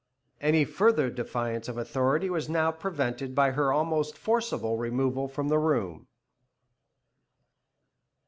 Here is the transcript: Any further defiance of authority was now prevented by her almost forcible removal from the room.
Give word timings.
Any 0.39 0.65
further 0.65 1.11
defiance 1.11 1.67
of 1.67 1.77
authority 1.77 2.27
was 2.27 2.49
now 2.49 2.71
prevented 2.71 3.35
by 3.35 3.51
her 3.51 3.71
almost 3.71 4.17
forcible 4.17 4.75
removal 4.79 5.27
from 5.27 5.47
the 5.49 5.59
room. 5.59 6.07